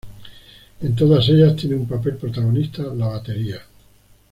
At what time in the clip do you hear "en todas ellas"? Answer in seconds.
0.81-1.55